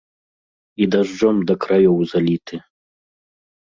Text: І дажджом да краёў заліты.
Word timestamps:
І 0.85 0.87
дажджом 0.95 1.37
да 1.53 1.59
краёў 1.69 1.97
заліты. 2.15 2.55